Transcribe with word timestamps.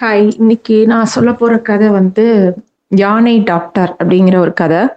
Hi 0.00 0.32
இன்னைக்கு 0.38 0.86
நான் 0.86 1.04
சொல்ல 1.04 1.32
போற 1.32 1.58
கதை 1.58 1.88
வந்து 1.88 2.54
யானை 2.88 3.42
டாக்டர் 3.42 3.96
அப்படிங்கிற 4.04 4.36
ஒரு 4.36 4.52
கதை. 4.52 4.88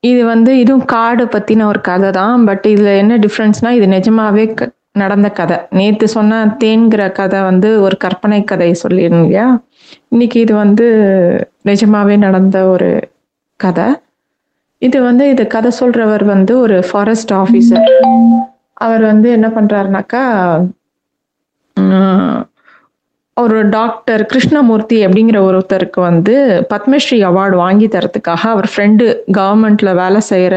இது 0.00 0.24
வந்து 0.24 0.58
இதுவும் 0.58 0.84
காடு 0.84 1.24
பத்தின 1.24 1.64
ஒரு 1.64 1.80
கதை 1.80 2.10
தான். 2.10 2.44
பட் 2.44 2.64
இதுல 2.68 2.96
என்ன 2.96 3.18
டிஃப்ரென்ஸ்னா 3.18 3.70
இது 3.70 3.86
நிஜமாவே 3.86 4.54
க- 4.54 4.70
நடந்த 4.92 5.30
கதை. 5.30 5.56
நேற்று 5.70 6.08
சொன்ன 6.08 6.56
தேன்கிற 6.64 7.12
கதை 7.12 7.40
வந்து 7.40 7.80
ஒரு 7.80 7.96
கற்பனை 7.96 8.44
கதை 8.44 8.76
சொல்லியிருந்தேன் 8.88 8.98
இல்லையா? 8.98 9.60
இன்னைக்கு 10.08 10.40
இது 10.40 10.54
வந்து 10.54 10.86
நிஜமாவே 11.64 12.18
நடந்த 12.18 12.66
ஒரு 12.66 13.08
கதை. 13.56 13.84
இது 14.78 15.02
வந்து 15.02 15.28
இது 15.28 15.46
கதை 15.46 15.70
சொல்றவர் 15.80 16.24
வந்து 16.24 16.58
ஒரு 16.58 16.84
ஃபாரஸ்ட் 16.90 17.32
ஆஃபீஸர் 17.32 18.38
அவர் 18.72 19.02
வந்து 19.02 19.30
என்ன 19.30 19.48
பண்றாருனாக்கா 19.48 20.24
ஒரு 23.40 23.68
டாக்டர் 23.68 24.26
கிருஷ்ணமூர்த்தி 24.26 25.06
அப்படிங்கிற 25.06 25.38
ஒருத்தருக்கு 25.48 26.00
வந்து 26.00 26.34
பத்மஸ்ரீ 26.74 27.18
அவார்டு 27.28 27.56
வாங்கி 27.56 27.86
தரத்துக்காக 27.86 28.42
அவர் 28.52 28.68
ஃப்ரெண்டு 28.72 29.04
கவர்மெண்ட்ல 29.38 29.94
வேலை 29.94 30.20
செய்கிற 30.20 30.54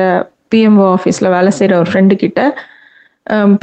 பிஎம்ஓ 0.51 0.85
ஆஃபீஸில் 0.95 1.29
வேலை 1.29 1.51
செய்கிற 1.51 1.79
ஒரு 1.79 1.89
ஃப்ரெண்டு 1.91 2.15
கிட்ட 2.15 2.61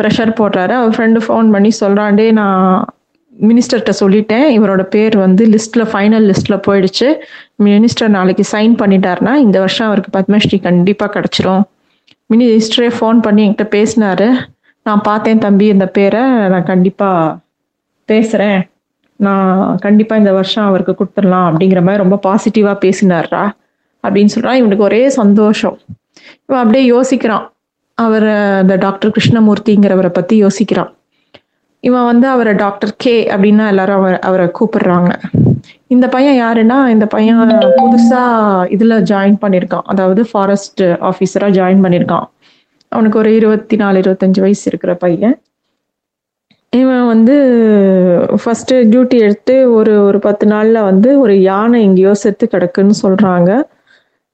ப்ரெஷர் 0.01 0.33
போடுறாரு. 0.41 0.75
அவர் 0.80 0.92
ஃப்ரெண்டு 0.97 1.23
ஃபோன் 1.27 1.48
பண்ணி 1.55 1.70
சொல்கிறாண்டே 1.80 2.33
நான் 2.33 2.84
மினிஸ்டர்கிட்ட 3.48 3.95
சொல்லிட்டேன். 4.02 4.47
இவரோட 4.59 4.83
பேர் 4.83 5.17
வந்து 5.17 5.47
லிஸ்ட்டில் 5.55 5.87
ஃபைனல் 5.92 6.27
லிஸ்ட்டில் 6.30 6.64
போயிடுச்சு. 6.69 7.09
மினிஸ்டர் 7.64 8.14
நாளைக்கு 8.19 8.47
சைன் 8.53 8.77
பண்ணிட்டாருன்னா 8.83 9.34
இந்த 9.47 9.59
வருஷம் 9.59 9.87
அவருக்கு 9.87 10.14
பத்மஸ்ரீ 10.19 10.61
கண்டிப்பாக 10.69 11.11
கிடச்சிரும். 11.17 11.64
மினிஸ்டரே 12.34 12.92
ஃபோன் 12.98 13.19
பண்ணி 13.20 13.48
என்கிட்ட 13.48 13.69
பேசினாரு. 13.78 14.30
நான் 14.83 15.06
பார்த்தேன் 15.11 15.45
தம்பி 15.48 15.67
இந்த 15.67 15.89
பேரை. 15.98 16.25
நான் 16.55 16.70
கண்டிப்பாக 16.73 17.37
பேசுகிறேன் 18.05 18.61
நான் 19.16 19.77
கண்டிப்பாக 19.80 20.20
இந்த 20.20 20.33
வருஷம் 20.33 20.66
அவருக்கு 20.66 20.95
கொடுத்துடலாம் 20.98 21.47
அப்படிங்கிற 21.51 21.80
மாதிரி 21.83 22.02
ரொம்ப 22.05 22.16
பாசிட்டிவாக 22.27 22.77
பேசினார்ரா 22.84 23.45
அப்படின்னு 24.05 24.33
சொல்கிறான் 24.34 24.56
இவனுக்கு 24.56 24.84
ஒரே 24.84 25.09
சந்தோஷம். 25.09 25.78
இவன் 26.47 26.62
அப்படியே 26.62 26.84
யோசிக்கிறான். 26.92 27.47
அவர் 27.94 28.28
அந்த 28.61 28.77
டாக்டர் 28.77 29.12
கிருஷ்ணமூர்த்திங்கிறவரை 29.17 30.09
பற்றி 30.09 30.44
யோசிக்கிறான். 30.44 30.91
இவன் 31.81 32.05
வந்து 32.05 32.27
அவரை 32.28 32.53
டாக்டர் 32.55 32.92
கே 32.97 33.28
அப்படின்னா 33.34 33.67
எல்லாரும் 33.67 33.97
அவர் 33.97 34.19
அவரை 34.19 34.47
கூப்பிடுறாங்க. 34.59 35.11
இந்த 35.87 36.06
பையன் 36.09 36.39
யாருன்னா 36.44 36.78
இந்த 36.89 37.06
பையன் 37.06 37.41
புதுசா 37.81 38.22
இதுல 38.77 38.94
ஜாயின் 39.11 39.39
பண்ணியிருக்கான் 39.42 39.87
அதாவது 39.92 40.25
ஃபாரஸ்ட் 40.31 40.83
ஆஃபீஸரா 40.83 41.48
ஜாயின் 41.59 41.84
பண்ணியிருக்கான் 41.84 42.27
அவனுக்கு 42.89 43.19
ஒரு 43.19 43.34
இருபத்தி 43.34 43.77
நாலு 43.77 44.00
இருபத்தஞ்சு 44.00 44.41
வயசு 44.41 44.64
இருக்கிற 44.67 44.94
பையன். 44.94 45.37
வந்து 47.17 47.34
ஃபஸ்ட்டு 48.42 48.77
டியூட்டி 48.92 49.17
எடுத்து 49.27 49.55
ஒரு 49.78 49.92
ஒரு 50.09 50.19
பத்து 50.27 50.45
நாளில் 50.53 50.86
வந்து 50.91 51.11
ஒரு 51.22 51.34
யானை 51.50 51.78
எங்கேயோ 51.89 52.12
செத்து 52.25 52.47
கிடக்குன்னு 52.55 52.97
சொல்கிறாங்க 53.05 53.50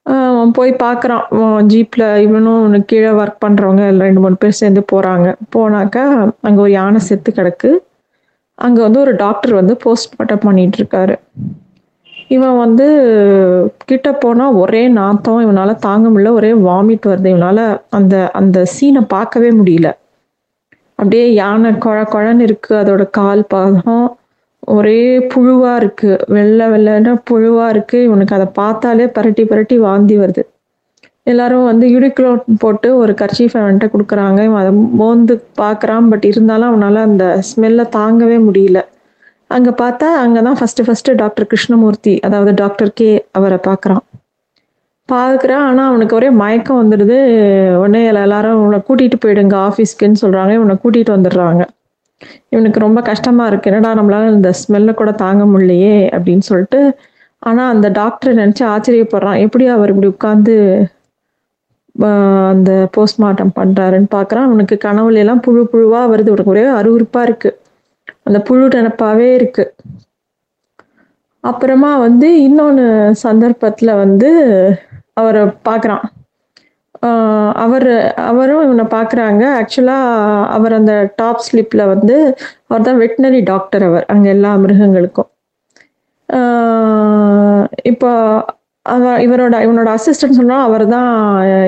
அவன் 0.07 0.55
போய் 0.59 0.71
பார்க்குறான் 0.85 1.25
ஜீப்பில் 1.73 2.07
இவனும் 2.27 2.87
கீழே 2.91 3.11
ஒர்க் 3.21 3.43
பண்ணுறவங்க 3.45 3.83
எல்லாம் 3.91 4.09
ரெண்டு 4.09 4.23
மூணு 4.25 4.39
பேர் 4.43 4.61
சேர்ந்து 4.61 4.83
போகிறாங்க 4.93 5.29
போனாக்கா 5.55 6.05
அங்கே 6.47 6.61
ஒரு 6.65 6.73
யானை 6.79 7.01
செத்து 7.09 7.31
கிடக்கு. 7.39 7.71
அங்கே 8.59 8.81
வந்து 8.87 9.01
ஒரு 9.05 9.13
டாக்டர் 9.25 9.55
வந்து 9.61 9.75
போஸ்ட்மார்ட்டம் 9.85 10.45
பண்ணிகிட்ருக்காரு 10.47 11.15
இவன் 12.37 12.57
வந்து 12.65 12.87
கிட்ட 13.91 14.09
போனால் 14.25 14.57
ஒரே 14.63 14.83
நாத்தம் 15.01 15.41
இவனால் 15.45 15.81
தாங்க 15.87 16.07
முடியல 16.13 16.33
ஒரே 16.41 16.53
வாமிட் 16.69 17.09
வருது. 17.13 17.29
இவனால் 17.35 17.65
அந்த 17.99 18.15
அந்த 18.41 18.59
சீனை 18.75 19.03
பார்க்கவே 19.15 19.51
முடியல. 19.61 19.89
அப்படியே 21.03 21.27
யானை 21.43 21.71
குழ 21.85 21.99
குழன்னு 22.15 22.45
இருக்கு 22.49 22.73
அதோட 22.81 23.05
கால் 23.19 23.45
பாகம். 23.53 24.05
ஒரே 24.75 25.01
புழுவா 25.33 25.71
இருக்கு 25.81 26.11
வெள்ளை 26.35 26.67
வெள்ளைன்னா 26.73 27.13
புழுவா 27.31 27.67
இருக்கு. 27.75 27.99
இவனுக்கு 28.09 28.37
அதை 28.39 28.47
பார்த்தாலே 28.61 29.07
பரட்டி 29.17 29.45
பரட்டி 29.53 29.77
வாந்தி 29.87 30.17
வருது. 30.23 30.43
எல்லாரும் 31.33 31.67
வந்து 31.71 31.87
யுடிக்ளோ 31.95 32.31
போட்டு 32.63 32.89
ஒரு 33.01 33.13
கர்ச்சீஃப் 33.21 33.57
அவன்கிட்ட 33.61 33.89
கொடுக்குறாங்க. 33.95 34.39
இவன் 34.49 34.63
அதை 34.63 34.73
மோந்து 35.01 35.35
பார்க்குறான் 35.63 36.09
பட் 36.13 36.25
இருந்தாலும் 36.31 36.71
அவனால் 36.71 37.07
அந்த 37.09 37.27
ஸ்மெல்லை 37.51 37.87
தாங்கவே 37.99 38.39
முடியல. 38.49 38.81
அங்கே 39.57 39.73
பார்த்தா 39.83 40.09
அங்கே 40.25 40.43
தான் 40.49 40.59
ஃபஸ்ட்டு 40.61 40.87
ஃபஸ்ட்டு 40.87 41.19
டாக்டர் 41.23 41.51
கிருஷ்ணமூர்த்தி 41.53 42.15
அதாவது 42.29 42.55
டாக்டர் 42.63 42.97
கே 43.01 43.11
அவரை 43.39 43.59
பார்க்குறான். 43.69 44.05
பார்க்குறான் 45.09 45.67
ஆனா 45.69 45.87
அவனுக்கு 45.89 46.17
ஒரே 46.17 46.31
மயக்கம் 46.31 46.81
வந்துடுது. 46.83 47.17
உடனே 47.77 48.05
எல்லாரும் 48.05 48.61
இவனை 48.63 48.79
கூட்டிட்டு 48.89 49.19
போயிடுங்க 49.25 49.57
ஆஃபீஸ்க்குன்னு 49.67 50.23
சொல்றாங்க. 50.23 50.53
இவனை 50.53 50.77
கூட்டிட்டு 50.85 51.13
வந்துடுறாங்க. 51.17 51.63
இவனுக்கு 52.49 52.79
ரொம்ப 52.81 53.01
கஷ்டமா 53.03 53.47
இருக்கு. 53.47 53.71
என்னடா 53.71 53.91
நம்மளால 54.01 54.31
இந்த 54.31 54.51
ஸ்மெல்ல 54.61 54.95
கூட 54.95 55.13
தாங்க 55.13 55.45
முடியலையே 55.45 55.97
அப்படின்னு 56.17 56.45
சொல்லிட்டு 56.51 56.81
ஆனா 57.39 57.69
அந்த 57.69 57.89
டாக்டர் 57.89 58.37
நினைச்சு 58.37 58.65
ஆச்சரியப்படுறான். 58.75 59.39
எப்படி 59.39 59.67
அவர் 59.67 59.89
இப்படி 59.89 60.07
உட்கார்ந்து 60.07 60.55
அந்த 62.53 62.89
போஸ்ட்மார்ட்டம் 62.97 63.57
பண்றாருன்னு 63.61 64.09
பார்க்குறான் 64.15 64.49
அவனுக்கு 64.49 64.79
கனவுல 64.85 65.23
எல்லாம் 65.25 65.41
புழு 65.41 65.63
புழுவா 65.73 66.03
வருது. 66.13 66.33
உனக்கு 66.35 66.55
ஒரே 66.55 66.65
அருவருப்பா 66.79 67.23
இருக்கு. 67.23 67.51
அந்த 68.23 68.39
புழு 68.41 68.69
நினப்பாவே 68.69 69.29
இருக்கு. 69.35 69.65
அப்புறமா 71.41 71.97
வந்து 71.97 72.43
இன்னொன்று 72.43 73.15
சந்தர்ப்பத்தில் 73.15 73.93
வந்து 73.95 74.31
அவரை 75.17 75.43
பார்க்குறான் 75.69 76.05
அவர் 77.65 77.91
அவரும் 78.31 78.65
இவனை 78.65 78.85
பார்க்குறாங்க 78.97 79.45
ஆக்சுவலாக 79.61 80.49
அவர் 80.57 80.73
அந்த 80.73 80.95
டாப் 81.17 81.45
ஸ்லிப்பில் 81.47 81.91
வந்து 81.93 82.17
அவர் 82.69 82.87
தான் 82.89 83.01
வெட்டினரி 83.03 83.41
டாக்டர் 83.45 83.85
அவர் 83.89 84.05
அங்கே 84.13 84.29
எல்லா 84.31 84.51
மிருகங்களுக்கும். 84.65 85.29
இப்போ 87.91 88.11
அவ 88.87 89.11
இவரோட 89.27 89.57
இவனோட 89.67 89.89
அசிஸ்டன்ட் 89.97 90.39
சொன்னா 90.41 90.59
அவர் 90.63 90.85
தான் 90.89 91.11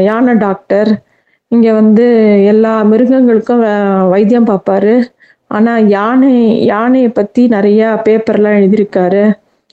யானை 0.08 0.34
டாக்டர் 0.46 0.90
இங்க 1.52 1.68
வந்து 1.72 2.06
எல்லா 2.52 2.72
மிருகங்களுக்கும் 2.92 3.64
வைத்தியம் 4.12 4.50
பார்ப்பாரு 4.52 4.94
ஆனா 5.50 5.72
யானை 5.96 6.32
யானையை 6.72 7.10
பத்தி 7.10 7.42
நிறைய 7.46 7.82
பேப்பர்லாம் 8.06 8.58
எழுதியிருக்காரு. 8.60 9.24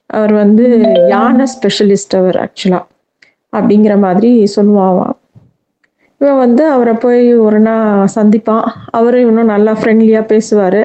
அவர் 0.10 0.34
வந்து 0.34 0.66
யானை 1.16 1.46
ஸ்பெஷலிஸ்ட் 1.56 2.16
அவர் 2.22 2.40
ஆக்சுவலா 2.46 2.82
அப்படிங்கிற 3.54 3.94
மாதிரி 4.06 4.32
சொல்லுவான் 4.56 5.16
இவன் 6.22 6.42
வந்து 6.46 6.64
அவரை 6.74 6.94
போய் 7.04 7.24
ஒரு 7.46 7.60
நாள் 7.68 8.10
சந்திப்பான். 8.16 8.66
அவரும் 8.98 9.24
இவனும் 9.26 9.52
நல்லா 9.54 9.72
ஃப்ரெண்ட்லியா 9.80 10.22
பேசுவாரு. 10.32 10.82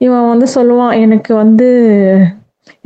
இவன் 0.00 0.28
வந்து 0.30 0.46
சொல்லுவான் 0.54 0.94
எனக்கு 1.04 1.32
வந்து 1.34 1.68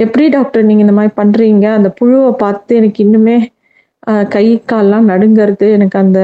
எப்படி 0.04 0.24
டாக்டர் 0.28 0.66
நீங்கள் 0.68 0.84
இந்த 0.86 0.96
மாதிரி 0.98 1.12
பண்றீங்க? 1.20 1.66
அந்த 1.78 1.90
புழுவை 2.00 2.32
பார்த்து 2.42 2.72
எனக்கு 2.80 3.00
இன்னுமே 3.06 3.36
கை 4.34 4.46
கால்லாம் 4.72 5.06
நடுங்கிறது. 5.12 5.66
எனக்கு 5.76 5.96
அந்த 5.98 6.20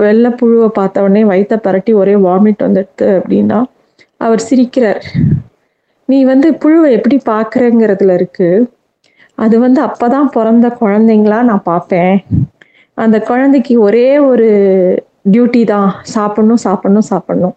வெள்ளை 0.00 0.30
புழுவை 0.40 0.68
பார்த்த 0.78 1.04
உடனே 1.06 1.24
வயிற்ற 1.32 1.58
பரட்டி 1.66 1.94
ஒரே 2.00 2.14
வாமிட் 2.26 2.64
வந்துடுது 2.66 3.08
அப்படின்னா 3.18 3.58
அவர் 4.26 4.46
சிரிக்கிறார். 4.48 5.04
நீ 6.08 6.18
வந்து 6.32 6.48
புழுவை 6.62 6.88
எப்படி 6.98 7.18
பார்க்கறங்கிறதுல 7.32 8.14
இருக்கு. 8.20 8.48
அது 9.38 9.58
வந்து 9.58 9.80
அப்பதான் 9.82 10.28
பிறந்த 10.36 10.66
குழந்தைங்களா 10.80 11.38
நான் 11.42 11.68
பார்ப்பேன். 11.70 12.14
அந்த 12.98 13.16
குழந்தைக்கு 13.20 13.74
ஒரே 13.80 14.18
ஒரு 14.30 14.48
டியூட்டி 15.32 15.62
தான். 15.64 15.90
சாப்பிடணும் 16.14 16.62
சாப்பிடணும் 16.66 17.08
சாப்பிடணும். 17.12 17.56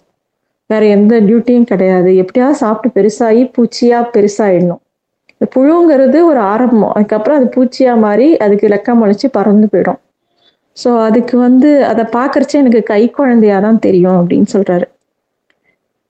வேற 0.69 0.85
எந்த 0.97 1.13
டியூட்டியும் 1.27 1.69
கிடையாது. 1.71 2.09
எப்படியாவது 2.23 2.57
சாப்பிட்டு 2.63 2.95
பெருசாகி 2.97 3.43
பூச்சியா 3.57 3.99
பெருசாயிடணும். 4.15 4.81
இந்த 5.33 5.45
புழுங்கிறது 5.55 6.19
ஒரு 6.25 6.39
ஆரம்பம். 6.53 6.93
அதுக்கப்புறம் 6.95 7.37
அது 7.39 7.47
பூச்சியா 7.55 7.93
மாறி 8.05 8.27
அதுக்கு 8.45 8.67
லெக்கம் 8.67 9.03
அழிச்சு 9.05 9.27
பறந்து 9.37 9.67
போயிடும். 9.73 9.99
ஸோ 10.77 10.89
அதுக்கு 11.07 11.35
வந்து 11.37 11.69
அதை 11.91 12.03
பார்க்கறச்சே 12.17 12.59
எனக்கு 12.63 12.81
கை 12.83 13.03
குழந்தையா 13.09 13.59
தான் 13.59 13.79
தெரியும் 13.79 14.17
அப்படின்னு 14.19 14.49
சொல்றாரு. 14.55 14.87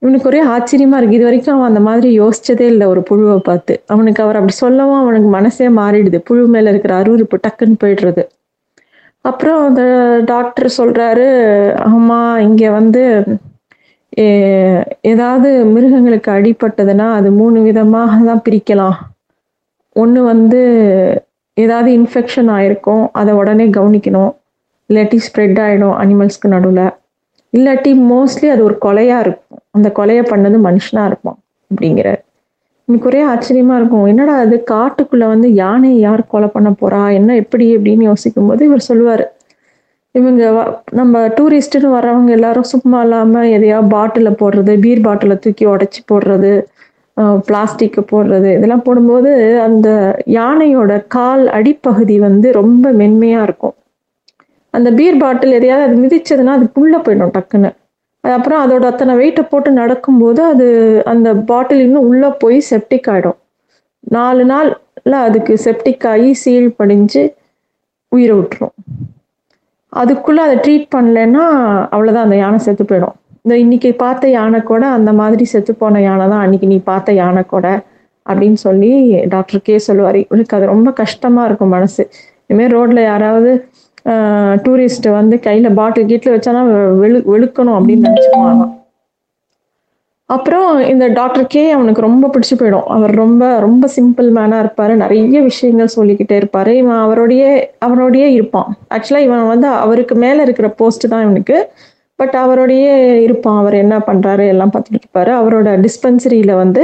இவனுக்கு 0.01 0.27
ஒரே 0.31 0.41
ஆச்சரியமா 0.53 0.97
இருக்கு. 0.97 1.17
இது 1.17 1.27
வரைக்கும் 1.27 1.55
அவன் 1.55 1.69
அந்த 1.71 1.81
மாதிரி 1.87 2.09
யோசிச்சதே 2.21 2.65
இல்லை 2.73 2.87
ஒரு 2.87 3.01
புழுவை 3.09 3.37
பார்த்து. 3.49 3.73
அவனுக்கு 3.93 4.23
அவர் 4.23 4.37
அப்படி 4.39 4.55
சொல்லவும் 4.63 5.01
அவனுக்கு 5.03 5.29
மனசே 5.37 5.67
மாறிடுது. 5.79 6.19
புழு 6.27 6.43
மேல 6.55 6.69
இருக்கிற 6.69 6.93
அருவருப்பு 7.01 7.37
டக்குன்னு 7.45 7.81
போயிடுறது. 7.83 8.23
அப்புறம் 9.25 9.59
அந்த 9.67 9.83
டாக்டர் 10.25 10.69
சொல்றாரு 10.79 11.27
ஆமா 11.91 12.19
இங்க 12.47 12.69
வந்து 12.79 13.03
ஏதாவது 15.13 15.49
மிருகங்களுக்கு 15.73 16.29
அடிபட்டதுன்னா 16.31 17.07
அது 17.17 17.29
மூணு 17.31 17.57
விதமாக 17.61 18.19
தான் 18.29 18.43
பிரிக்கலாம். 18.45 18.95
ஒன்று 19.95 20.21
வந்து 20.23 20.61
ஏதாவது 21.57 21.89
இன்ஃபெக்ஷன் 21.99 22.49
ஆயிருக்கும். 22.55 23.03
அதை 23.19 23.31
உடனே 23.33 23.65
கவனிக்கணும். 23.77 24.31
இல்லாட்டி 24.89 25.17
ஸ்ப்ரெட் 25.27 25.59
ஆகிடும் 25.65 25.95
அனிமல்ஸ்க்கு 26.01 26.53
நடுவில். 26.55 26.85
இல்லாட்டி 27.53 27.91
மோஸ்ட்லி 28.11 28.47
அது 28.53 28.61
ஒரு 28.63 28.75
கொலையாக 28.85 29.23
இருக்கும். 29.25 29.61
அந்த 29.77 29.91
கொலையை 29.95 30.25
பண்ணது 30.25 30.59
மனுஷனா 30.67 31.05
இருப்பான் 31.05 31.37
அப்படிங்கிறார். 31.69 32.25
எனக்கு 32.85 33.07
ஒரே 33.07 33.23
ஆச்சரியமா 33.23 33.75
இருக்கும். 33.75 34.05
என்னடா 34.05 34.37
அது 34.37 34.63
காட்டுக்குள்ள 34.71 35.27
வந்து 35.27 35.53
யானையை 35.53 35.99
யார் 35.99 36.27
கொலை 36.27 36.47
பண்ண 36.47 36.69
போறா? 36.69 37.13
என்ன 37.13 37.35
எப்படி 37.35 37.77
அப்படின்னு 37.77 38.03
யோசிக்கும் 38.03 38.47
போது 38.47 38.65
இவர் 38.65 38.85
சொல்லுவாரு. 38.89 39.25
இவங்க 40.11 40.51
வ- 40.51 40.93
நம்ம 40.93 41.27
டூரிஸ்ட்டுன்னு 41.27 41.93
வர்றவங்க 41.95 42.29
எல்லாரும் 42.29 42.63
சும்மா 42.63 43.01
இல்லாமல் 43.01 43.49
எதையா 43.49 43.87
பாட்டிலில் 43.89 44.39
போடுறது 44.39 44.79
பீர் 44.79 45.01
பாட்டிலை 45.01 45.39
தூக்கி 45.39 45.65
உடச்சி 45.65 46.01
போடுறது 46.11 46.63
பிளாஸ்டிக்கு 47.47 48.05
போடுறது 48.11 48.55
இதெல்லாம் 48.55 48.81
போடும்போது 48.81 49.59
அந்த 49.59 50.17
யானையோட 50.25 51.03
கால் 51.07 51.47
அடிப்பகுதி 51.47 52.19
வந்து 52.19 52.51
ரொம்ப 52.51 52.91
மென்மையாக 52.91 53.43
இருக்கும். 53.43 53.73
அந்த 54.69 54.91
பீர் 54.91 55.17
பாட்டில் 55.17 55.51
எதையாவது 55.51 55.87
அது 55.87 56.01
மிதிச்சதுன்னா 56.01 56.55
அதுக்குள்ள 56.55 56.95
போயிடும் 56.97 57.31
டக்குன்னு. 57.37 57.71
அப்புறம் 58.35 58.61
அதோட 58.63 58.83
அத்தனை 58.91 59.13
வெயிட்டை 59.19 59.43
போட்டு 59.49 59.69
நடக்கும்போது 59.81 60.41
அது 60.51 60.67
அந்த 61.11 61.29
பாட்டில் 61.49 61.83
இன்னும் 61.85 62.07
உள்ளே 62.09 62.29
போய் 62.43 62.57
செப்டிக் 62.69 63.09
ஆகிடும் 63.13 63.37
நாலு 64.15 64.43
நாள்ல 64.51 65.13
அதுக்கு 65.27 65.53
செப்டிக் 65.65 66.05
ஆகி 66.13 66.31
சீல் 66.41 66.69
படிஞ்சு 66.79 67.23
உயிரை 68.11 68.35
விட்டுரும். 68.37 68.73
அதுக்குள்ள 69.93 70.39
அதை 70.47 70.55
ட்ரீட் 70.65 70.87
பண்ணலைன்னா 70.95 71.43
அவ்வளோதான் 71.93 72.27
அந்த 72.27 72.37
யானை 72.41 72.59
செத்து 72.65 72.83
போயிடும். 72.83 73.15
இந்த 73.45 73.55
இன்னைக்கு 73.63 73.89
பார்த்த 74.03 74.29
யானை 74.37 74.59
கூட 74.71 74.83
அந்த 74.97 75.11
மாதிரி 75.19 75.43
செத்து 75.53 75.73
போன 75.81 76.01
யானை 76.07 76.25
தான் 76.33 76.43
அன்னைக்கு 76.45 76.67
நீ 76.73 76.77
பார்த்த 76.91 77.13
யானை 77.21 77.43
கூட 77.53 77.67
அப்படின்னு 78.25 78.59
சொல்லி 78.67 78.91
டாக்டர் 79.33 79.65
கே 79.67 79.75
சொல்லுவார். 79.87 80.17
இவனுக்கு 80.25 80.55
அது 80.57 80.65
ரொம்ப 80.73 80.89
கஷ்டமா 81.01 81.43
இருக்கும் 81.45 81.73
மனசு. 81.77 82.03
இனிமேல் 82.49 82.73
ரோட்ல 82.77 83.01
யாராவது 83.11 83.51
டூரிஸ்ட் 84.65 85.07
வந்து 85.19 85.35
கையில 85.45 85.73
பாட்டில் 85.73 86.09
கீட்டில் 86.09 86.35
வச்சானா 86.35 86.63
வெளு 87.03 87.19
வெளுக்கணும் 87.33 87.77
அப்படின்னு 87.77 88.07
நினைச்சுக்குவாங்க. 88.07 88.65
அப்புறம் 90.29 90.69
இந்த 90.91 91.05
டாக்டர் 91.07 91.45
கே 91.47 91.61
அவனுக்கு 91.71 92.01
ரொம்ப 92.01 92.29
பிடிச்சி 92.33 92.55
போயிடும். 92.57 92.87
அவர் 92.95 93.11
ரொம்ப 93.15 93.59
ரொம்ப 93.59 93.89
சிம்பிள் 93.95 94.29
மேனாக 94.37 94.59
இருப்பார். 94.59 94.93
நிறைய 94.95 95.41
விஷயங்கள் 95.41 95.93
சொல்லிக்கிட்டே 95.95 96.35
இருப்பார். 96.35 96.71
இவன் 96.73 96.99
அவரோடைய 97.05 97.43
அவரோடையே 97.85 98.27
இருப்பான். 98.37 98.77
ஆக்சுவலாக 98.95 99.27
இவன் 99.27 99.47
வந்து 99.47 99.67
அவருக்கு 99.67 100.15
மேலே 100.15 100.41
இருக்கிற 100.41 100.69
போஸ்ட் 100.69 101.07
தான் 101.07 101.23
இவனுக்கு. 101.23 101.57
பட் 102.15 102.35
அவரோடையே 102.43 102.93
இருப்பான். 103.21 103.59
அவர் 103.59 103.73
என்ன 103.73 103.97
பண்ணுறாரு 103.97 104.47
எல்லாம் 104.47 104.73
பார்த்துட்டு 104.73 105.01
இருப்பாரு. 105.01 105.33
அவரோட 105.41 105.85
டிஸ்பென்சரியில் 105.85 106.53
வந்து 106.55 106.83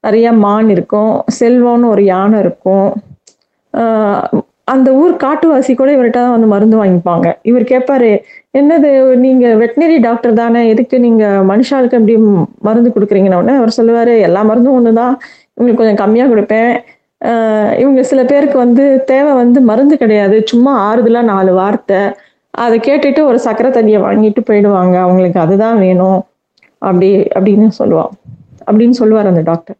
நிறைய 0.00 0.32
மான் 0.32 0.68
இருக்கும். 0.68 1.14
செல்வம்னு 1.40 1.86
ஒரு 1.86 2.04
யானை 2.04 2.38
இருக்கும். 2.38 2.90
அந்த 4.72 4.88
ஊர் 5.02 5.12
காட்டுவாசி 5.24 5.72
கூட 5.74 5.90
இவர்கிட்ட 5.96 6.20
தான் 6.22 6.34
வந்து 6.34 6.48
மருந்து 6.52 6.76
வாங்கிப்பாங்க. 6.82 7.26
இவர் 7.50 7.64
கேட்பாரு 7.72 8.10
என்னது 8.58 8.90
நீங்க 9.24 9.46
வெட்டினரி 9.62 9.96
டாக்டர் 10.06 10.38
தானே 10.40 10.60
எதுக்கு 10.72 10.96
நீங்க 11.00 11.24
மனுஷாளுக்கு 11.50 11.98
எப்படி 11.98 12.16
மருந்து 12.68 12.90
கொடுக்குறீங்கன்னு? 12.94 13.54
அவர் 13.60 13.76
சொல்லுவாரு 13.78 14.14
எல்லா 14.28 14.42
மருந்தும் 14.50 14.78
ஒண்ணுதான் 14.78 15.14
இவங்களுக்கு 15.56 15.80
கொஞ்சம் 15.82 16.00
கம்மியா 16.02 16.26
கொடுப்பேன். 16.26 16.72
இவங்க 17.82 18.02
சில 18.10 18.20
பேருக்கு 18.24 18.56
வந்து 18.58 18.84
தேவை 19.04 19.32
வந்து 19.32 19.58
மருந்து 19.60 19.96
கிடையாது 20.02 20.36
சும்மா 20.52 20.72
ஆறுதலா 20.88 21.22
நாலு 21.32 21.52
வார்த்தை. 21.54 22.00
அதை 22.64 22.76
கேட்டுட்டு 22.86 23.20
ஒரு 23.30 23.38
சக்கரை 23.44 23.70
தண்ணியை 23.76 23.98
வாங்கிட்டு 24.06 24.40
போயிடுவாங்க. 24.50 24.94
அவங்களுக்கு 25.06 25.40
அதுதான் 25.40 25.78
வேணும். 25.78 26.20
அப்படி 26.78 27.10
அப்படின்னு 27.38 27.68
சொல்லுவான். 27.80 28.12
அப்படின்னு 28.68 28.96
சொல்லுவார் 29.00 29.30
அந்த 29.32 29.42
டாக்டர். 29.50 29.78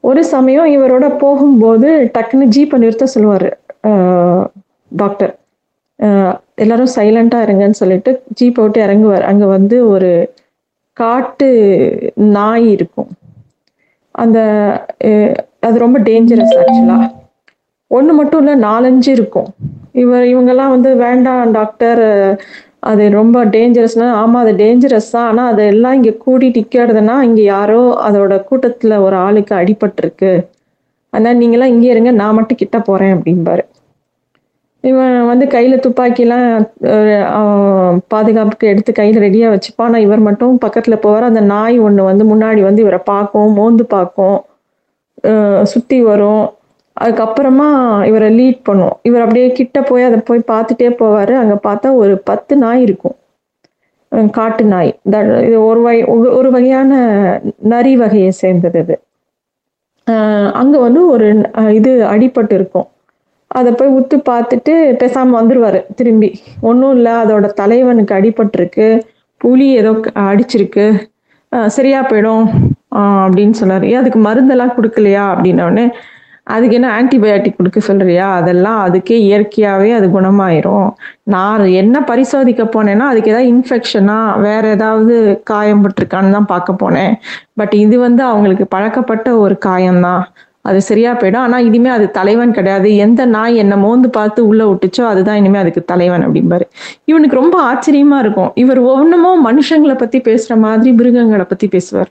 ஒரு 0.00 0.22
சமயம் 0.24 0.68
இவரோட 0.76 1.06
போகும்போது 1.18 1.88
டக்குன்னு 2.16 2.46
ஜீப்பை 2.56 2.76
நிறுத்த 2.82 3.06
சொல்லுவார். 3.06 3.48
டாக்டர் 4.92 5.32
எல்லாரும் 6.62 6.94
சைலண்டாக 6.96 7.46
இருங்கன்னு 7.46 7.80
சொல்லிட்டு 7.82 8.10
ஜீப்பை 8.38 8.62
விட்டு 8.64 8.80
இறங்குவார். 8.86 9.24
அங்கே 9.30 9.46
வந்து 9.56 9.76
ஒரு 9.94 10.10
காட்டு 11.00 11.48
நாய் 12.36 12.66
இருக்கும். 12.76 13.10
அந்த 14.22 14.38
அது 15.66 15.76
ரொம்ப 15.84 15.98
டேஞ்சரஸ் 16.08 16.54
ஆக்சுவலாக 16.60 17.06
ஒன்று 17.96 18.12
மட்டும் 18.18 18.40
இல்லை 18.42 18.54
நாலஞ்சு 18.68 19.10
இருக்கும். 19.16 19.48
இவர் 20.02 20.24
இவங்கெல்லாம் 20.30 20.72
வந்து 20.74 20.90
வேண்டாம் 21.02 21.52
டாக்டர் 21.58 22.02
அது 22.90 23.04
ரொம்ப 23.18 23.36
டேஞ்சரஸ்னா 23.54 24.08
ஆமாம் 24.22 24.42
அது 24.44 24.52
டேஞ்சரஸ் 24.62 25.12
தான். 25.14 25.28
ஆனால் 25.30 25.50
அதெல்லாம் 25.52 25.96
இங்கே 25.98 26.12
கூடி 26.24 26.48
நிற்கிறதுனா 26.56 27.14
இங்கே 27.28 27.44
யாரோ 27.54 27.80
அதோட 28.08 28.34
கூட்டத்தில் 28.48 29.02
ஒரு 29.06 29.16
ஆளுக்கு 29.26 29.54
அடிபட்டிருக்கு. 29.60 30.32
அதனால் 31.12 31.40
நீங்களாம் 31.42 31.72
இங்கே 31.74 31.88
இருங்க 31.94 32.12
நான் 32.20 32.36
மட்டும் 32.38 32.60
கிட்ட 32.62 32.78
போகிறேன் 32.88 33.14
அப்படிம்பாரு. 33.16 33.64
இவன் 34.90 35.14
வந்து 35.30 35.44
கையில் 35.54 35.82
துப்பாக்கிலாம் 35.84 36.48
பாதுகாப்புக்கு 38.12 38.70
எடுத்து 38.72 38.90
கையில் 38.98 39.22
ரெடியாக 39.24 39.52
வச்சுப்பான். 39.54 39.88
ஆனால் 39.88 40.04
இவர் 40.06 40.26
மட்டும் 40.28 40.60
பக்கத்தில் 40.64 41.02
போவார். 41.04 41.28
அந்த 41.30 41.42
நாய் 41.54 41.76
ஒன்று 41.86 42.08
வந்து 42.10 42.24
முன்னாடி 42.32 42.62
வந்து 42.68 42.84
இவரை 42.84 43.00
பார்க்கும் 43.12 43.56
மோந்து 43.58 43.86
பார்க்கும். 43.94 44.38
சுற்றி 45.72 45.98
வரும். 46.10 46.44
அதுக்கப்புறமா 47.02 47.68
இவரை 48.10 48.28
லீட் 48.38 48.60
பண்ணும். 48.68 48.94
இவர் 49.08 49.24
அப்படியே 49.24 49.48
கிட்ட 49.60 49.78
போய் 49.88 50.08
அதை 50.08 50.18
போய் 50.28 50.50
பார்த்துட்டே 50.52 50.90
போவார். 51.00 51.32
அங்கே 51.42 51.56
பார்த்தா 51.68 51.88
ஒரு 52.02 52.14
பத்து 52.30 52.54
நாய் 52.64 52.84
இருக்கும். 52.86 53.16
காட்டு 54.38 54.64
நாய். 54.74 54.92
இது 55.48 55.58
ஒரு 55.70 55.80
வகை 55.86 56.02
ஒரு 56.38 56.50
வகையான 56.56 56.92
நரி 57.72 57.92
வகையை 58.02 58.30
சேர்ந்தது 58.42 58.80
இது. 58.84 58.96
அங்கே 60.60 60.78
வந்து 60.86 61.00
ஒரு 61.14 61.26
இது 61.78 61.92
அடிபட்டு 62.12 62.54
இருக்கும். 62.58 62.88
அதை 63.58 63.70
போய் 63.78 63.94
உத்து 63.98 64.16
பார்த்துட்டு 64.30 64.72
பேசாமல் 65.02 65.38
வந்துடுவார் 65.38 65.78
திரும்பி. 65.98 66.30
ஒன்றும் 66.68 66.94
இல்லை 66.96 67.12
அதோட 67.22 67.46
தலைவனுக்கு 67.60 68.16
அடிபட்டிருக்கு. 68.18 68.88
புலி 69.42 69.68
ஏதோ 69.80 69.92
அடிச்சிருக்கு. 70.30 70.86
சரியா 71.76 72.00
போயிடும் 72.10 72.46
அப்படின்னு 73.24 73.56
சொன்னார். 73.60 73.84
ஏன் 73.92 74.00
அதுக்கு 74.02 74.20
மருந்தெல்லாம் 74.28 74.76
கொடுக்கலையா? 74.76 75.24
அப்படின்னோடனே 75.32 75.86
அதுக்கு 76.54 76.74
என்ன 76.78 76.88
ஆன்டிபயோட்டிக் 76.96 77.56
கொடுக்க 77.58 77.78
சொல்றியா? 77.86 78.26
அதெல்லாம் 78.40 78.80
அதுக்கே 78.86 79.16
இயற்கையாகவே 79.28 79.88
அது 79.98 80.06
குணமாயிரும். 80.16 80.88
நான் 81.34 81.64
என்ன 81.82 82.00
பரிசோதிக்க 82.10 82.64
போனேன்னா 82.74 83.06
அதுக்கு 83.12 83.32
ஏதாவது 83.32 83.50
இன்ஃபெக்ஷனா 83.54 84.18
வேற 84.46 84.64
ஏதாவது 84.76 85.14
காயம் 85.50 85.82
பட்டிருக்கான்னு 85.84 86.36
தான் 86.36 86.50
பார்க்க 86.52 86.82
போனேன். 86.82 87.14
பட் 87.60 87.74
இது 87.84 87.98
வந்து 88.06 88.22
அவங்களுக்கு 88.32 88.66
பழக்கப்பட்ட 88.74 89.28
ஒரு 89.44 89.56
காயம்தான். 89.68 90.22
அது 90.68 90.78
சரியா 90.88 91.10
போயிடும். 91.20 91.44
ஆனா 91.46 91.58
இனிமே 91.66 91.90
அது 91.96 92.06
தலைவன் 92.18 92.54
கிடையாது. 92.56 92.88
எந்த 93.06 93.20
நாய் 93.34 93.60
என்ன 93.62 93.74
மோந்து 93.84 94.08
பார்த்து 94.16 94.40
உள்ள 94.50 94.62
விட்டுச்சோ 94.70 95.04
அதுதான் 95.12 95.38
இனிமே 95.40 95.58
அதுக்கு 95.62 95.82
தலைவன் 95.92 96.24
அப்படிம்பாரு. 96.26 96.66
இவனுக்கு 97.10 97.40
ரொம்ப 97.40 97.56
ஆச்சரியமா 97.70 98.18
இருக்கும். 98.24 98.50
இவர் 98.62 98.80
ஒவ்வொன்றுமோ 98.88 99.32
மனுஷங்களை 99.48 99.96
பத்தி 100.02 100.20
பேசுற 100.28 100.56
மாதிரி 100.64 100.92
மிருகங்களை 101.00 101.46
பத்தி 101.52 101.68
பேசுவார். 101.76 102.10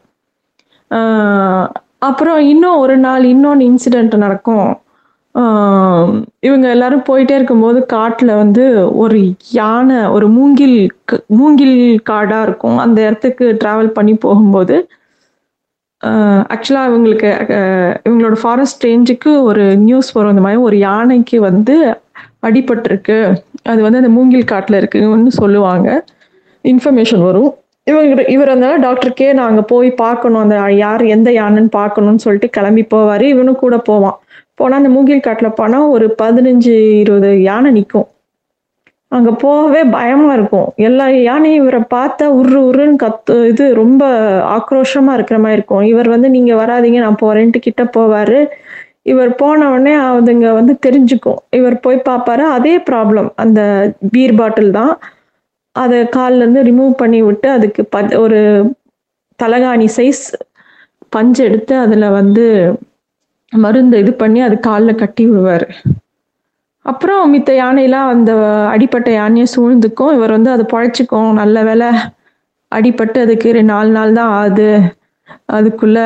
அப்புறம் 2.07 2.41
இன்னும் 2.53 2.81
ஒரு 2.85 2.97
நாள் 3.05 3.23
இன்னொன்று 3.33 3.67
இன்சிடென்ட் 3.69 4.15
நடக்கும். 4.25 4.67
இவங்க 6.47 6.65
எல்லாரும் 6.73 7.07
போயிட்டே 7.07 7.33
இருக்கும்போது 7.37 7.79
காட்டில் 7.93 8.31
வந்து 8.41 8.65
ஒரு 9.03 9.17
யானை 9.57 9.97
ஒரு 10.15 10.27
மூங்கில் 10.35 10.77
மூங்கில் 11.39 11.79
காடாக 12.09 12.45
இருக்கும். 12.47 12.77
அந்த 12.83 12.99
இடத்துக்கு 13.07 13.45
ட்ராவல் 13.63 13.95
பண்ணி 13.97 14.13
போகும்போது 14.25 14.77
ஆக்சுவலாக 16.53 16.89
இவங்களுக்கு 16.89 17.29
இவங்களோட 18.09 18.35
ஃபாரஸ்ட் 18.41 18.85
ரேஞ்சுக்கு 18.87 19.41
ஒரு 19.41 19.77
நியூஸ் 19.77 20.11
வரும். 20.11 20.29
இந்த 20.29 20.41
மாதிரி 20.41 20.61
ஒரு 20.61 20.77
யானைக்கு 20.77 21.41
வந்து 21.41 21.75
அடிபட்டிருக்கு. 22.47 23.35
அது 23.63 23.81
வந்து 23.81 23.97
அந்த 23.97 24.09
மூங்கில் 24.09 24.43
காட்டில் 24.43 24.77
இருக்குன்னு 24.77 25.31
சொல்லுவாங்க. 25.31 26.05
இன்ஃபர்மேஷன் 26.63 27.23
வரும். 27.23 27.53
இவங்க 27.83 28.23
இவர் 28.23 28.49
அந்த 28.49 28.67
டாக்டருக்கே 28.77 29.33
நாங்கள் 29.33 29.67
போய் 29.67 29.91
பார்க்கணும். 29.91 30.41
அந்த 30.41 30.73
யார் 30.73 31.03
எந்த 31.05 31.31
யானைன்னு 31.31 31.69
பார்க்கணும்னு 31.69 32.19
சொல்லிட்டு 32.19 32.49
கிளம்பி 32.49 32.85
போவார். 32.93 33.21
இவனும் 33.21 33.55
கூட 33.55 33.77
போவான். 33.77 34.19
போனால் 34.53 34.77
அந்த 34.77 34.89
மூங்கில் 34.89 35.19
காட்டில் 35.19 35.57
போனால் 35.61 35.81
ஒரு 35.81 36.15
பதினஞ்சு 36.21 36.75
இருபது 36.99 37.41
யானை 37.41 37.71
நிற்கும் 37.71 38.07
அங்கே 39.11 39.31
போகவே 39.43 39.81
பயமா 39.95 40.29
இருக்கும். 40.37 40.67
எல்லா 40.87 41.05
யானையும் 41.29 41.61
இவரை 41.61 41.81
பார்த்தா 41.95 42.25
உரு 42.39 42.59
உருன்னு 42.69 43.01
கத்து 43.03 43.35
இது 43.51 43.65
ரொம்ப 43.73 44.03
ஆக்ரோஷமா 44.57 45.11
இருக்கிற 45.17 45.37
மாதிரி 45.39 45.59
இருக்கும். 45.59 45.83
இவர் 45.91 46.09
வந்து 46.15 46.29
நீங்க 46.29 46.53
வராதீங்க 46.61 46.99
நான் 47.05 47.21
போறேன்ட்டு 47.23 47.65
கிட்ட 47.67 47.83
போவாரு. 47.97 48.39
இவர் 49.11 49.31
போன 49.35 49.67
உடனே 49.69 49.93
அதுங்க 50.09 50.47
வந்து 50.59 50.73
தெரிஞ்சுக்கும். 50.85 51.39
இவர் 51.59 51.75
போய் 51.85 52.07
பார்ப்பாரு. 52.09 52.43
அதே 52.57 52.75
ப்ராப்ளம் 52.89 53.29
அந்த 53.43 53.59
பீர் 54.13 54.37
பாட்டில் 54.39 54.71
தான். 54.79 54.93
அதை 55.75 55.97
கால்லருந்து 56.17 56.61
ரிமூவ் 56.69 56.93
பண்ணி 57.01 57.19
விட்டு 57.23 57.47
அதுக்கு 57.49 57.81
ப 57.93 58.01
ஒரு 58.23 58.39
தலகாணி 59.39 59.87
சைஸ் 59.97 60.23
பஞ்சு 61.15 61.41
எடுத்து 61.47 61.73
அதில் 61.77 62.15
வந்து 62.19 62.45
மருந்து 63.53 63.97
இது 64.03 64.11
பண்ணி 64.13 64.39
அது 64.41 64.55
காலில் 64.59 65.01
கட்டி 65.01 65.23
விடுவார். 65.25 65.65
அப்புறம் 66.85 67.31
மித்த 67.33 67.51
யானையெல்லாம் 67.61 68.09
அந்த 68.13 68.31
அடிப்பட்ட 68.73 69.09
யானையை 69.19 69.47
சூழ்ந்துக்கும். 69.55 70.13
இவர் 70.17 70.35
வந்து 70.37 70.51
அதை 70.55 70.65
பழைச்சிக்கும். 70.73 71.31
நல்ல 71.41 71.63
வேலை 71.69 71.87
அடிப்பட்டு 72.71 73.17
அதுக்கு 73.25 73.63
நாலு 73.73 73.91
நாள் 73.97 74.17
தான் 74.19 74.33
ஆகுது. 74.39 74.69
அதுக்குள்ள 75.57 75.99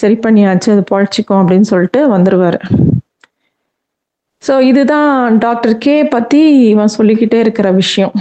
சரி 0.00 0.16
பண்ணியாச்சு. 0.26 0.68
அது 0.74 0.82
பழச்சிக்கும் 0.92 1.40
அப்படின்னு 1.42 1.70
சொல்லிட்டு 1.72 2.00
வந்துடுவார் 2.14 2.60
ஸோ 4.46 4.54
இதுதான் 4.70 5.38
டாக்டர் 5.44 5.72
கே 5.84 5.94
பற்றி 6.14 6.40
இவன் 6.72 6.94
சொல்லிக்கிட்டே 6.96 7.38
இருக்கிற 7.44 7.68
விஷயம். 7.78 8.12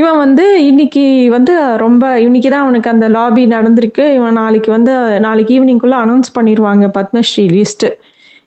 இவன் 0.00 0.18
வந்து 0.24 0.44
இன்னைக்கு 0.70 1.04
வந்து 1.36 1.54
ரொம்ப 1.84 2.04
இன்னைக்கு 2.26 2.48
தான் 2.50 2.64
அவனுக்கு 2.66 2.92
அந்த 2.92 3.06
லாபி 3.16 3.44
நடந்திருக்கு. 3.54 4.04
இவன் 4.18 4.38
நாளைக்கு 4.40 4.70
வந்து 4.76 4.92
நாளைக்கு 5.26 5.54
ஈவினிங்குள்ளே 5.56 5.98
அனௌன்ஸ் 6.04 6.36
பண்ணிடுவாங்க 6.36 6.86
பத்மஸ்ரீ 6.98 7.44
லிஸ்ட்டு 7.56 7.90